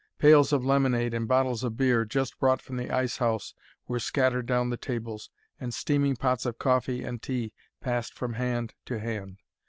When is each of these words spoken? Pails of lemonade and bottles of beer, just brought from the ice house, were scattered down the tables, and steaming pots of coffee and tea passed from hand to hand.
Pails 0.17 0.51
of 0.51 0.65
lemonade 0.65 1.13
and 1.13 1.27
bottles 1.27 1.63
of 1.63 1.77
beer, 1.77 2.05
just 2.05 2.39
brought 2.39 2.59
from 2.59 2.75
the 2.77 2.89
ice 2.89 3.17
house, 3.17 3.53
were 3.87 3.99
scattered 3.99 4.47
down 4.47 4.71
the 4.71 4.75
tables, 4.75 5.29
and 5.59 5.75
steaming 5.75 6.15
pots 6.15 6.43
of 6.47 6.57
coffee 6.57 7.03
and 7.03 7.21
tea 7.21 7.53
passed 7.81 8.15
from 8.15 8.33
hand 8.33 8.73
to 8.87 8.97
hand. 8.97 9.37